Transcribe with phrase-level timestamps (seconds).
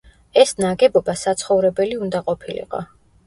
[0.43, 2.81] ეს ნაგებობა საცხოვრებელი უნდა ყოფილიყო.